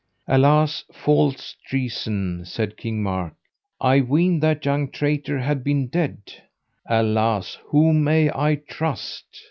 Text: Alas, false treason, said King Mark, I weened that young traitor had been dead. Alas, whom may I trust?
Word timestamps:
Alas, 0.27 0.83
false 0.91 1.55
treason, 1.67 2.43
said 2.43 2.75
King 2.75 3.03
Mark, 3.03 3.35
I 3.79 4.01
weened 4.01 4.41
that 4.41 4.65
young 4.65 4.89
traitor 4.89 5.37
had 5.37 5.63
been 5.63 5.89
dead. 5.89 6.17
Alas, 6.87 7.59
whom 7.67 8.03
may 8.03 8.31
I 8.33 8.55
trust? 8.67 9.23